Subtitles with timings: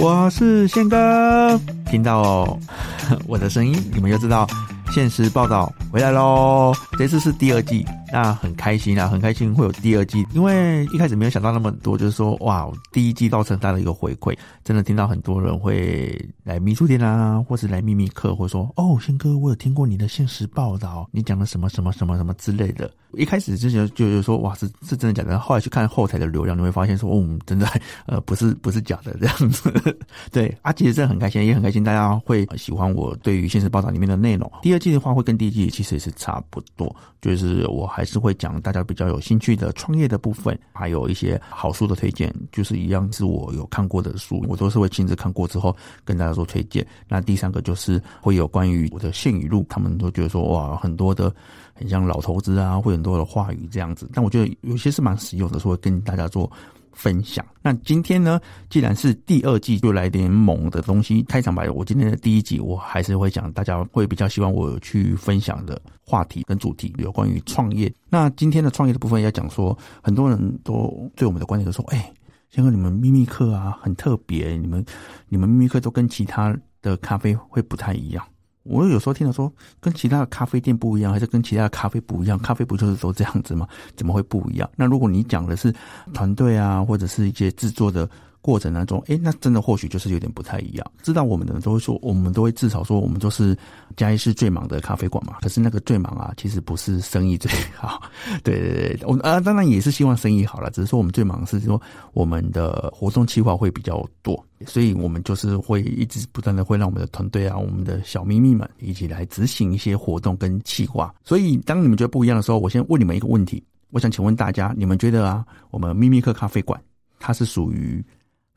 [0.00, 1.60] 我是宪哥。
[1.90, 2.58] 听到
[3.26, 4.46] 我的声音，你们就知道。
[4.90, 6.72] 现实报道回来喽！
[6.98, 22.90] 这次是第二季，那很开心啊，很开心会有第二季，因为一开始没有想到那么多，就是说哇，第一季造成大的一个回馈，真的听到很多人会来秘书店啊，或是来秘密课，或者说哦，宪哥，我有听过你的现实报道，你讲的什么什么什么什么之类的。
[23.14, 27.66] 一开始之前就是说哇，是是真的假的，后来去看后台的流量，你会发现说，哦，真的
[28.04, 29.72] 呃不是不是假的这样子。
[30.30, 34.50] 对啊，其实真的很开心，也很开心大家会喜欢我对于现实报道里面的内容。
[34.60, 46.86] 第二季的话会跟第一季其实也是差不多，就是我还是会讲大家比较有兴趣的创业的部分，还有一些好书的推荐，就是一样是我有看过的书，我都是会亲自看过之后跟大家做推荐。
[47.08, 51.34] 那第三个就是会有关于我的信语录，他们都觉得说哇，很多的
[51.74, 56.48] 很像老头子啊，会很多的话语这样子，但我觉得有些是蛮实用的，说会跟大家做。
[56.92, 57.44] 分享。
[57.62, 61.22] 那今天呢，既然是第二季，就来点猛的东西。
[61.24, 67.92] 开场白，我今天的第一集，我还是会讲，大家会比较希望我去分享的话题跟主题，有关于创业。
[68.08, 72.12] 那今天的创业的部分要讲说，很多人都对我们的观点都说，哎，
[72.50, 74.84] 宪哥，你们秘密课啊，很特别，你们
[75.28, 78.24] 你们秘密课都跟其他的咖啡会不太一样。
[78.68, 82.38] 我有时候听到说，跟其他的咖啡店不一样，还是跟其他的咖啡不一样？
[82.38, 83.66] 咖啡不就是都这样子吗？
[83.96, 84.70] 怎么会不一样？
[84.76, 85.74] 那如果你讲的是
[86.12, 88.08] 团队啊，或者是一些制作的。
[88.40, 90.92] 过程当中，哎，那真的或许就是有点不太一样。
[91.02, 93.56] 知道我们的人都会说，我们都会至少说，我们就是
[93.96, 95.38] 嘉义市最忙的咖啡馆嘛。
[95.40, 98.02] 可是那个最忙啊，其实不是生意最好。
[98.42, 101.80] 对 对对，我啊，当然也是希望生意好了，只是说我们最忙是说
[102.12, 111.14] 我们的活动计划会比较多，所以我们就是会一直不断的会让我们的团队啊，我们的小秘密们一起来执行一些活动跟计划。
[111.24, 116.80] 所以当你们觉得不一样的时候，我先问你们一个问题，我想请问大家，你们觉得啊，我们秘密客咖啡馆
[117.18, 118.04] 它是属于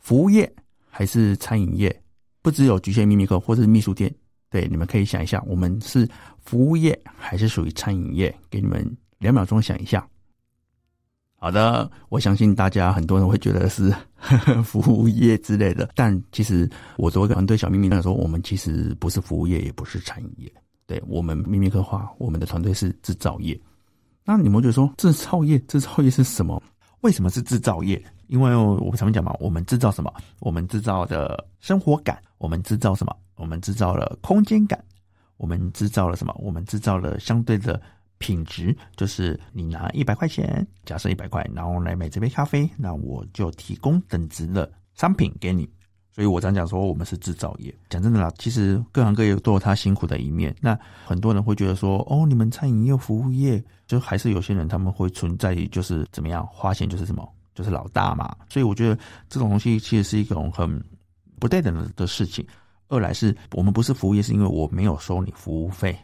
[0.02, 0.52] 服务业
[0.90, 1.96] 还是餐饮业？
[2.42, 4.14] 不只有局限秘密客或者是秘书店，
[4.50, 8.36] 对，你们可以想一下，我们是服务业还是属于餐饮业？
[8.50, 8.86] 给你们
[9.20, 10.06] 两秒钟想一下。
[11.36, 20.52] 好的，我相信大家很多人会觉得是呵 呵服务业之类的，但其实我作为一个团队小秘密来说，我们其实不是服务业，也不是餐饮业。
[20.88, 23.60] 对，我们秘密客话，我们的团队是制造业。
[24.26, 26.62] 那你们觉得说制造业，制造业是什么？
[27.02, 28.04] 为什么是制造业？
[28.32, 30.10] 因为我们常讲嘛，我们制造什么？
[30.40, 32.18] 我们制造的生活感。
[32.38, 33.14] 我们制造什么？
[33.36, 34.82] 我们制造了空间感。
[35.36, 36.34] 我们制造了什么？
[36.40, 37.80] 我们制造了相对的
[38.20, 38.74] 品质。
[38.96, 45.70] 就是你拿一百块钱，假设一百块，然后来买这杯咖啡，那我就提供等值的商品给你。
[46.10, 47.74] 所以我常讲说，我们是制造业。
[47.90, 50.56] 讲真的啦，其实各行各业都有他辛苦的一面。
[50.62, 57.30] 那很多人会觉得说，哦，你们餐饮业、服务业，就还是有些人他们会存在于就是怎么样花钱就是什么。
[57.54, 58.98] 就是老大嘛，所以我觉得
[59.30, 60.84] 这种东西其实是一种很
[61.40, 62.46] 不对等的的事情。
[62.88, 65.98] 二来是我们不是服务业，是因为我没有收你服务费，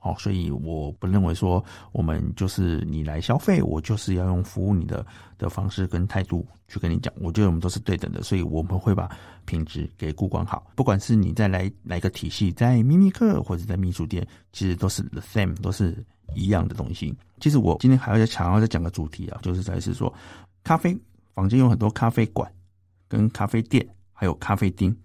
[0.00, 5.06] 哦，所以我不认为说我们就是你来消费，我就是要用服务你的
[5.38, 7.12] 的方式跟态度去跟你讲。
[7.16, 9.08] 我觉得我们都是对等的，所以我们会把
[9.46, 10.70] 品质给顾管好。
[10.74, 15.96] 不管是你在来哪个体系，在秘密客或者在秘书店，其实都是 the same，都是
[16.34, 17.14] 一样的东西。
[17.40, 20.12] 其实我今天还要再强要再讲个主题啊，就是在是说。
[20.64, 20.98] 咖啡
[21.34, 22.50] 房间有很多咖啡馆、
[23.06, 24.96] 跟咖啡店，还有咖啡厅，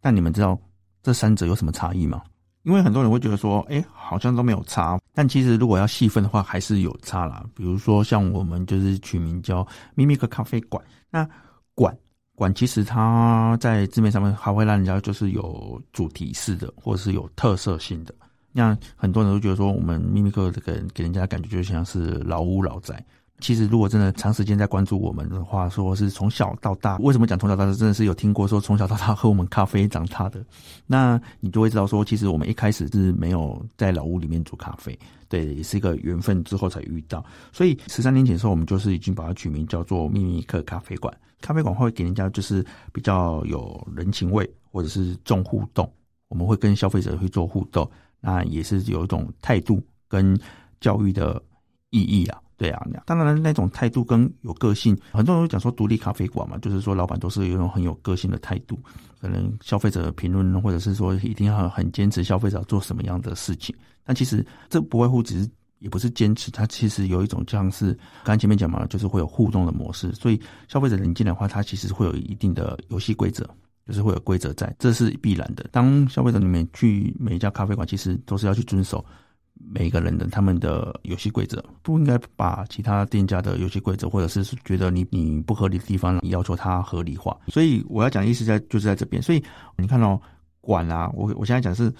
[0.00, 0.56] 但你们知道
[1.02, 2.22] 这三者有什么差异吗？
[2.64, 7.44] 因为很多人会觉得说，哎，好像都没有差，但其实如果要细分的话，还是有差啦。
[7.54, 11.26] 比如说像我们就是取名叫秘密客咖啡馆，那
[11.74, 11.96] 馆
[12.34, 18.14] 馆其实它在字面上面还会让人家就是有主题式的，或者是有特色性的。
[18.52, 23.02] 那很多人都觉得说，我们秘密客这个给人家感觉就像是老屋老宅。
[23.38, 27.72] 其实，如果真的长时间在关注我们的话，说是从小到大，为什么讲从小到大？
[27.74, 30.42] 真的是有听过说从小到大喝我们咖啡长大的，
[30.86, 34.98] 那你就会知道说，其实我们一开始是没有在老屋里面煮咖啡，
[35.28, 37.22] 对，也是一个缘分之后才遇到。
[37.52, 41.14] 所以十三年前的时候，我们就是已经把它取名叫做秘密客咖啡馆。
[41.42, 45.92] 咖啡馆会给人家就是比较有人情味，或者是重互动，
[46.28, 47.88] 我们会跟消费者去做互动，
[48.18, 50.38] 那也是有一种态度跟
[50.80, 51.40] 教育的
[51.90, 52.40] 意义啊。
[52.58, 58.78] 对啊，当然那种态度跟有个性，很多人都讲说独立咖啡馆嘛，就是说老板都是有一种很有个性的态度，
[59.20, 65.50] 可能消费者评论或者是说一定要很坚持消费者做什么样的事情，但其实这不外乎只是
[65.80, 67.92] 也不是坚持，它其实有一种像是
[68.24, 73.46] 刚才前面讲嘛，就是会有互动的模式，所以消费者引进的话，它其实会有一定的游戏规则，
[73.86, 75.66] 就是会有规则在，这是必然的。
[75.70, 79.04] 当消费者里面去每一家咖啡馆，其实都是要去遵守。
[79.58, 87.36] 每个人的他们的游戏规则，不应该把其他店家的游戏规则，或者是觉得你你不合理的地方，你要求它合理化。
[87.48, 89.22] 所以我要讲的意思在就是在这边。
[89.22, 89.42] 所以
[89.76, 90.20] 你看哦，
[90.60, 91.92] 馆啊，我我现在讲是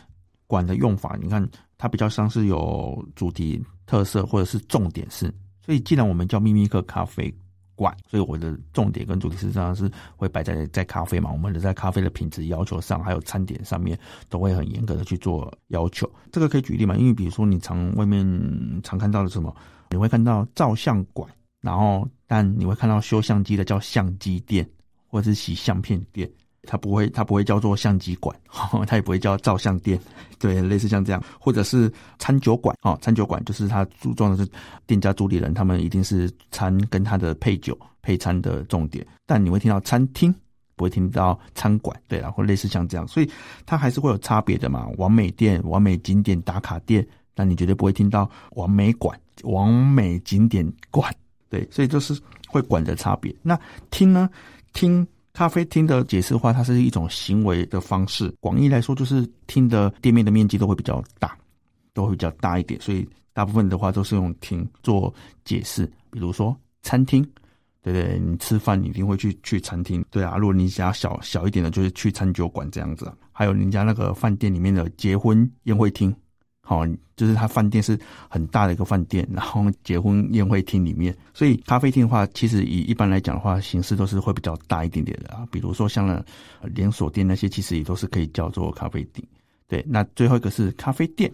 [0.46, 1.46] 馆的用法，你看
[1.78, 5.32] 它比较像是有主题特色或者是重点是。
[5.64, 7.34] 所以既然我们叫秘密客咖啡。
[7.76, 13.96] 馆，所以我的重点跟主题实际上是会摆在在咖啡嘛，我们的在咖啡的品质要求上，还有餐点上面
[14.28, 16.10] 都会很严格的去做要求。
[16.32, 16.96] 这个可以举例嘛？
[16.96, 18.26] 因为比如说你常外面
[18.82, 19.54] 常看到的什么，
[19.90, 21.30] 你会看到照相馆，
[21.60, 24.68] 然后但你会看到修相机的叫相机店，
[25.06, 26.28] 或者是洗相片店。
[26.66, 28.36] 它不会，它不会叫做相机馆，
[28.86, 29.98] 它也不会叫照相店，
[30.38, 34.50] 对，类似像这样，或者是餐酒馆啊，餐酒馆就是它注重的是
[34.86, 40.34] 店家主理人，他们一定是餐跟他的配酒配餐的重点，但你会听到餐厅，
[40.74, 43.30] 不会听到餐馆，对，然后类似像这样，所以
[43.64, 44.86] 它还是会有差别的嘛。
[44.98, 51.12] 完美店、完美景点打卡店，但你绝对不会听到完美馆、完美景点馆，
[51.48, 53.34] 对，所以这是会馆的差别。
[53.42, 53.58] 那
[53.90, 54.28] 听呢？
[54.72, 55.06] 听。
[55.36, 58.34] 咖啡厅的解释的话，它是一种行为的方式。
[58.40, 61.36] 广义来说，就是厅的店面的面积都会比较大，
[61.92, 65.12] 都会比较大一点，所以大部分的话都是用厅做
[65.44, 65.84] 解释。
[66.10, 67.22] 比如说餐厅，
[67.82, 68.18] 对对？
[68.18, 70.38] 你吃饭你一定会去去餐厅，对啊。
[70.38, 73.12] 如果你想要小小一点的，就是去餐酒馆这样子。
[73.30, 76.16] 还有人家那个饭店里面的结婚宴会厅。
[76.68, 76.84] 好，
[77.14, 77.96] 就是它饭店是
[78.28, 85.46] 很大的一个饭店，然后结婚宴会厅里面，所以咖啡厅的话，其实以一般来讲的话，形式都是会比较大一点点的啊。
[85.52, 86.26] 比如说像了
[86.62, 89.24] 连锁店那些，其实也都是可以叫做咖啡厅。
[89.68, 91.32] 对，那最后一个是咖啡店，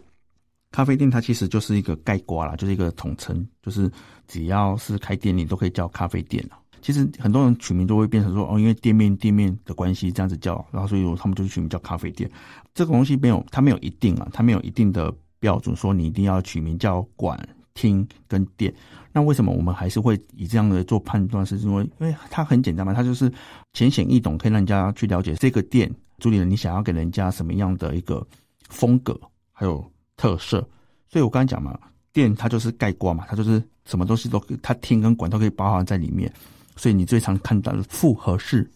[0.71, 3.91] 咖啡店它其实就是一个概括啦，就是一个统称，就是
[4.29, 6.59] 只要是开店，你都可以叫咖啡店了。
[6.83, 12.29] 其实很多人取名都会变成说哦，因为店面店面的关系这样子叫，然后所以他们就取名叫咖啡店。
[12.75, 17.37] 这个东西没有，它没有一定啊，它没有一定的标准，说你一定要取名叫馆、
[17.75, 18.73] 厅跟店。
[19.13, 21.45] 那为什么我们还是会以这样的做判断？
[21.45, 23.31] 是因为因为它很简单嘛，它就是
[23.73, 28.25] 浅显易懂，可以让人家去了解这个店主理人你想要给人家什么样的一个
[28.69, 29.85] 风格还有
[30.17, 30.65] 特色。
[31.09, 31.77] 所以我刚才讲嘛，
[32.13, 36.33] 店它就是盖棺嘛，它就是什么东西都它厅跟馆都可以包含在里面。
[36.77, 38.71] 所以你最常看到的复合式、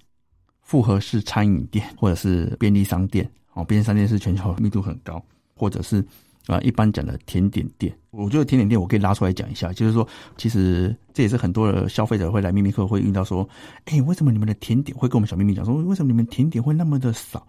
[0.61, 5.25] 复合式餐饮店，或者是便利商店哦，便利商店是全球密度很高，
[5.55, 6.05] 或者是
[6.47, 7.97] 啊一般讲的甜点店。
[8.11, 10.07] 我觉得甜点店我可以拉出来讲一下，就是说，
[10.37, 13.47] 其实这也是很多的消费者会来秘密客会遇到说，
[13.85, 17.47] 哎，为什么你们的甜点会跟我们小秘密讲说，为什么你们甜点会那么的少？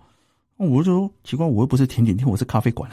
[0.58, 2.90] 我就说奇怪，我又不是甜点店，我是咖啡馆，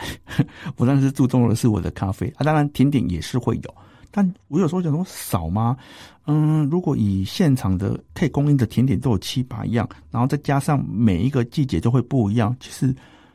[0.76, 3.74] 我当然是注重的是我的咖啡啊，当然甜点也是会有。
[4.10, 5.76] 但我有时候讲说少吗？
[6.26, 12.94] 嗯，如果以现场的可以供应的甜点都有七八样，然后再加上每一个季节都会不一样，其实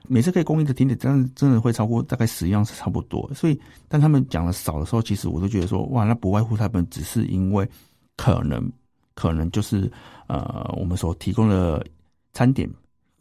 [0.10, 3.32] 每次可以供应的甜点真的真的会超过大概十样是差不多。
[3.34, 7.70] 所以，但他们讲的少的时候，其实我都觉得说，哇，那不外乎他们只是因为
[8.18, 8.70] 可能
[9.14, 9.90] 可能就是
[10.28, 11.86] 呃，我们所提供的
[12.34, 12.68] 餐点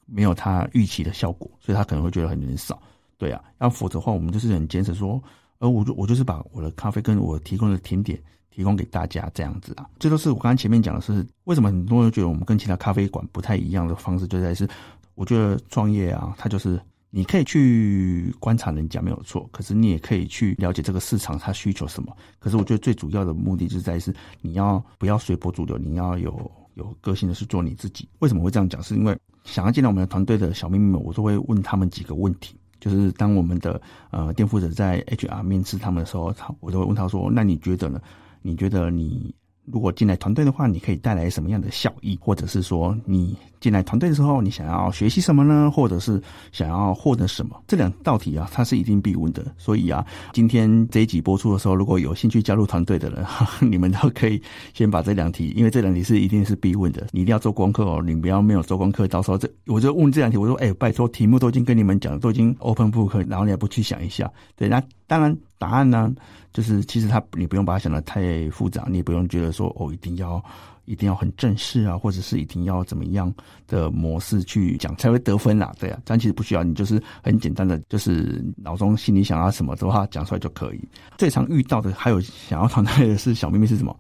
[0.06, 2.80] 没有他预期的效果，所以他可能会觉得很少。
[3.18, 5.22] 对啊，要否则的话，我们就是很坚持说。
[5.60, 8.16] 而我就我就是把我的咖啡跟我提供的甜点
[8.50, 14.68] 提供给大家这样子啊，这都是我刚刚前面讲的是为什么很多人觉得我们跟其他咖啡馆不太一样的方式，就在于是
[15.14, 16.80] 我觉得创业啊，它就是。
[17.10, 22.14] 你可以去观察人家没有错，可是你也可以去了解这个市场它需求什么。
[22.38, 28.06] 可是我觉得最主要的目的就在于是你要不要随波逐流，你要有有个性的去做你自己。
[28.18, 28.82] 为什么会这样讲？
[28.82, 32.54] 是因为想要进来我们的团队的小秘密们，我都会问他们几个问题。
[32.78, 33.80] 就是当我们的
[34.10, 37.98] 呃店负责在 HR 面试他们的时候，他我都会问他说：“那你觉得呢？
[38.42, 39.34] 你觉得你？”
[39.70, 42.16] 如果进来团队的话，你可以带来什么样的效益？
[42.22, 45.70] 或者是说，你进来团队的时候，你想要学习什么呢？
[45.70, 46.20] 或者是
[46.52, 47.60] 想要获得什么？
[47.66, 49.44] 这两道题啊，它是一定必问的。
[49.56, 53.26] 所以啊，今天这一集播出的时候，如果有兴趣加入团队的人，
[53.60, 54.40] 你们都可以
[54.74, 58.02] 先把这两题，因为这两题是一定是必问的，你一定要做功课哦。
[58.04, 64.30] 你不要没有做功课，到时候这我就问这两题，我说，哎、拜托，题目都已经跟你们讲了，都已经 open book，然后你还不去想一下？
[64.56, 66.14] 对，那当然答案呢？
[66.50, 70.42] 就是其实他你不用把它想得太复杂，你也不用觉得说哦一定要
[70.88, 73.32] 一定要很正式啊，或者是一定要怎么样
[73.66, 80.80] 的模式去讲才会得分啦，对啊，但其实不需要，你就是很简单的，就是脑中心里想要什么的话讲出来就可以。
[81.16, 83.94] 最常遇到的还有想要团队的是小秘密是什么？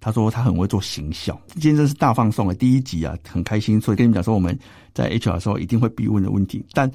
[0.00, 4.58] 他说他很会做行销，今天真是大放送的第一集啊，很开心，所以跟你们讲说我们
[4.92, 6.90] 在 HR 的时候一定会必问的问题，但。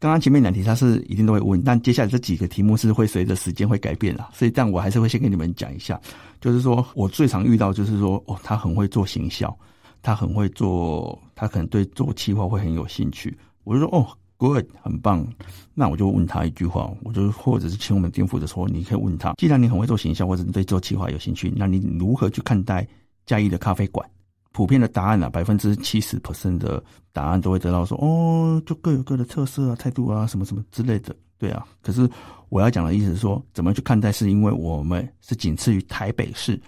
[0.00, 6.00] 刚刚前面两题他是一定都会问，但接下来这几个题目是会随着时间会改变啦，所以但我还是会先跟你们讲一下，
[6.40, 9.54] 就是说我最常遇到就是说哦，他很会做行销，
[10.00, 15.22] 他很会做，他可能对做企划会很有兴趣，我就说哦，，good，很棒。
[15.74, 22.88] 那我就问他一句话，我就或者是请我们店负责说，你可以问他，既然你很会做行销，或者你对做企划有兴趣，那你如何去看待
[23.26, 24.08] 嘉义的咖啡馆？
[24.52, 31.14] 普遍的答案啊，百分之七十 percent 的答案都会得到说，哦，就各有各的特色啊、态度啊，什么什么之类的。
[31.38, 32.06] 对啊，可是
[32.50, 34.12] 我要讲的意思是说，怎么去看待？
[34.12, 36.60] 是因为我们是仅次于台北市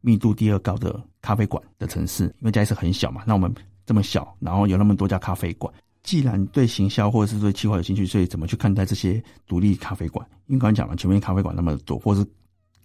[0.00, 3.22] 密度第二高的咖啡馆的城市，因为嘉义是很小嘛。
[3.24, 10.26] 那我们这么小，然后有那么多家咖啡馆，既然对行销或者是对企划有兴趣，所以怎么去看待这些独立咖啡馆？
[10.46, 12.26] 因为刚刚讲了，前面咖啡馆那么多，或是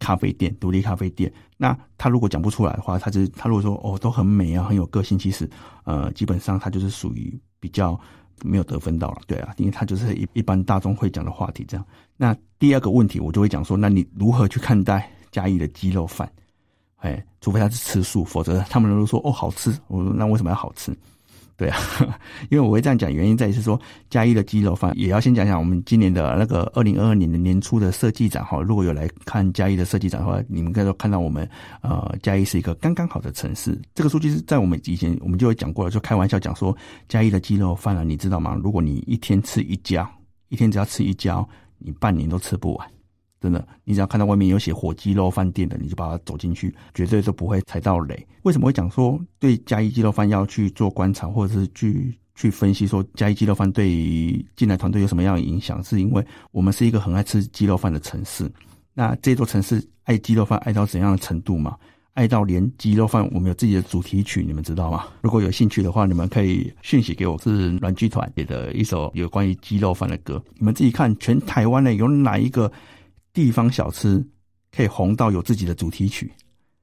[0.01, 5.47] 咖啡店、独立咖啡店，那他如果讲不出来的话，他就是他如果说哦都很美啊，很有个性，其实
[5.83, 7.97] 呃基本上他就是属于比较
[8.43, 11.85] 没有得分到了，对啊，因为他就是一一般大众会讲的话题这样。
[12.17, 16.29] 那第二个问题我就会讲说，那你如何去看待嘉义的鸡肉饭？
[16.97, 20.91] 哎，除非他是吃素，否则他们都说哦好吃，我说那为什么要好吃？
[21.61, 21.77] 对啊，
[22.49, 28.59] 因为我会这样讲，原因在于是说嘉义的鸡肉饭，也要先讲讲我们今年的那个二零二二年的年初的设计展哈。
[28.59, 31.47] 如果有来看嘉义的设计展的话，你们可以看到我们
[31.83, 33.79] 呃嘉义是一个刚刚好的城市。
[33.93, 36.75] 这个数据是在我们以前我们就会讲过了，就开玩笑讲说
[37.07, 38.59] 嘉义的鸡肉饭啊，你知道吗？
[38.63, 40.09] 如果你一天吃一家，
[40.49, 41.45] 一天只要吃一家，
[41.77, 42.87] 你半年都吃不完。
[43.41, 48.27] 真的，你只要看到外面有写火鸡肉饭店的，你就把它走进去，绝对都不会踩到雷。
[48.43, 55.83] 为什么会讲说对嘉义鸡肉饭要去做观察，或者是去去分析说嘉义鸡肉饭对于进来团队有什么样的影响？
[55.83, 58.47] 是因为我们是一个很爱吃鸡肉饭的城市。
[58.93, 61.75] 那这座城市爱鸡肉饭爱到怎样的程度吗？
[62.13, 65.05] 爱到连鸡肉饭我们有自己的主题曲，你们知道吗？
[65.21, 70.43] 如果有兴趣的话，你们可以讯息给我，是软剧团写的一首有关于鸡肉饭的歌。
[70.59, 72.71] 你们自己看，全台湾呢有哪一个？
[73.33, 74.23] 地方小吃
[74.75, 76.31] 可以红到有自己的主题曲，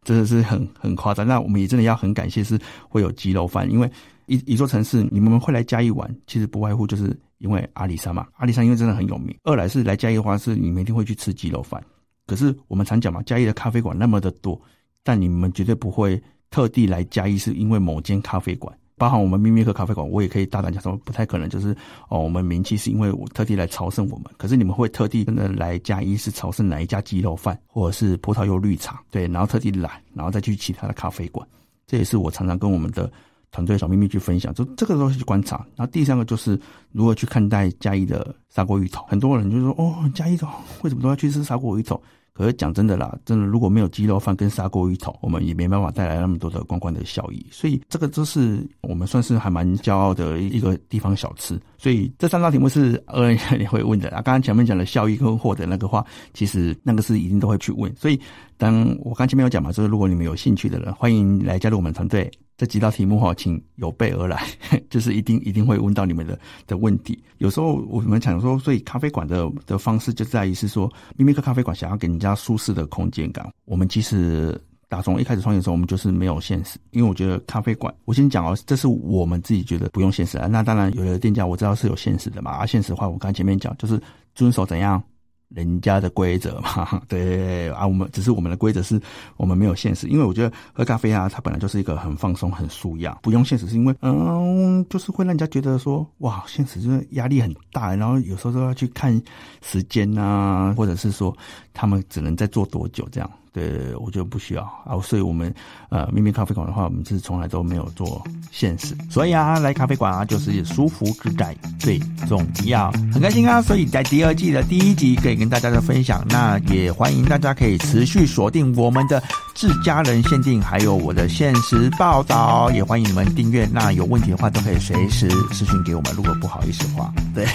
[0.03, 1.27] 真的是很很夸张。
[1.27, 3.91] 那我们也真的要很感谢，是会有鸡肉饭，因为
[4.27, 8.27] 一一座城市，你们会来嘉义玩，其实不外乎就是因为阿里山嘛。
[8.37, 11.83] 阿里山因为真的很有名，二来是来嘉义的话，是你们一定会去吃鸡肉饭。
[12.27, 14.61] 可是我们常讲嘛，嘉义的咖啡馆那么的多，
[15.03, 18.77] 但你们绝对不会特地来嘉义，是因为某间咖啡馆。
[18.99, 21.75] 包含我们秘密和咖啡馆，我也可以大胆讲说，不太可能就是
[22.09, 24.27] 哦，我们名气是因为我特地来朝圣我们。
[24.37, 31.47] 可是你们会特地真的来嘉义是朝圣哪一家鸡肉饭，或者是葡萄柚绿茶，对，然后特地来，然后再去其他的咖啡馆。
[31.87, 33.11] 这也是我常常跟我们的
[33.51, 35.65] 团队小秘密去分享，就这个东西去观察。
[35.77, 36.59] 然后第三个就是
[36.93, 39.05] 如何去看待嘉义的砂锅鱼头。
[39.09, 40.47] 很多人就说哦，嘉义的
[40.83, 42.03] 为什么都要去吃砂锅鱼头？
[42.39, 47.45] 可是讲真的啦，真的如果没有鸡肉饭跟砂锅鱼头，我们也没办法带来那么多的观光的效益。
[47.51, 51.61] 所以这个就是我们算是还蛮骄傲的一个地方小吃。
[51.77, 54.23] 所以这三道题目是呃你会问的啊。
[54.23, 57.93] 刚刚前面讲的效益跟获得那个话，其实那个是一定都会去问。
[57.97, 58.21] 所以
[58.57, 62.31] 当我刚前面有讲嘛，就是如果你们有兴趣的人，欢迎来加入我们团队。
[62.59, 64.45] 这几道题目哈，请有备而来，
[64.91, 66.37] 就是一定一定会问到你们的
[66.67, 67.23] 的问题。
[67.39, 73.49] 有时候我们讲说，所以咖啡馆的的方式就在于是说，秘密客咖啡馆想要给人家舒适的空间感。
[73.65, 80.49] 我们其实打从一开始创业的时候，我们就是没有现实，因为我觉得咖啡馆，我先讲哦，这是我们自己觉得不用现实啊。
[80.49, 82.51] 那当然，有的店家我知道是有现实的嘛。
[82.51, 84.03] 啊，现实的话，我刚前面讲就是
[84.35, 85.01] 遵守怎样。
[85.49, 89.01] 人家的规则嘛， 对啊，我们只是我们的规则是
[89.37, 99.21] 我们没有现实，因为我觉得喝咖啡啊，它本来就是一个很放松、很舒压，不用现实是因为，嗯，就是会让人家觉得说，哇，现实就是压力很大，然后有时候都要去看
[99.63, 101.37] 时间啊，或者是说
[101.73, 103.31] 他们只能再做多久这样。
[103.59, 104.63] 呃，我觉得不需要。
[104.87, 105.53] 啊，所以我们
[105.89, 108.23] 呃，秘密咖啡馆的话，我们是从来都没有做
[108.53, 111.99] 限时，所以啊，来咖啡馆啊，就是舒服自在最
[112.29, 119.23] 重要，很开心啊，所以在第二季的第一集可以跟大家的分享，那也欢迎大家可以持续锁定我们的
[119.55, 127.47] 自家人限定，还有我的限时报道，也欢迎你们订阅，那有问题的话都可以随时私信给我们，如果不好意思的话，对，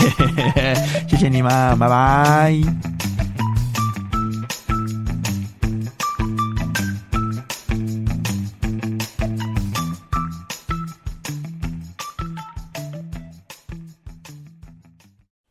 [1.07, 3.12] 谢谢你们，拜拜。